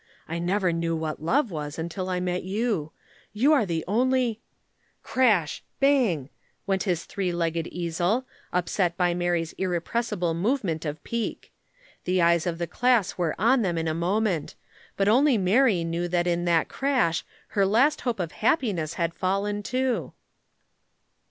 I 0.27 0.39
never 0.39 0.73
knew 0.73 0.95
what 0.95 1.21
love 1.21 1.51
was 1.51 1.79
till 1.89 2.09
I 2.09 2.19
met 2.19 2.41
you. 2.41 2.91
You 3.33 3.53
are 3.53 3.67
the 3.67 3.83
only" 3.87 4.41
Crash! 5.03 5.63
bang! 5.79 6.31
went 6.65 6.85
his 6.85 7.05
three 7.05 7.31
legged 7.31 7.67
easel, 7.67 8.25
upset 8.51 8.97
by 8.97 9.13
Mary's 9.13 9.53
irrepressible 9.59 10.33
movement 10.33 10.85
of 10.85 11.03
pique. 11.03 11.51
The 12.05 12.19
eyes 12.19 12.47
of 12.47 12.57
the 12.57 12.65
class 12.65 13.19
were 13.19 13.35
on 13.37 13.61
them 13.61 13.77
in 13.77 13.87
a 13.87 13.93
moment, 13.93 14.55
but 14.97 15.07
only 15.07 15.37
Mary 15.37 15.83
knew 15.83 16.07
that 16.07 16.25
in 16.25 16.45
that 16.45 16.67
crash 16.67 17.23
her 17.49 17.63
last 17.63 18.01
hope 18.01 18.19
of 18.19 18.31
happiness 18.31 18.95
had 18.95 19.13
fallen, 19.13 19.61
too. 19.61 20.13